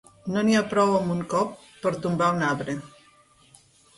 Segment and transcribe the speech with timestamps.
[0.35, 1.51] No n'hi ha prou amb un cop
[1.85, 2.75] per tombar un arbre.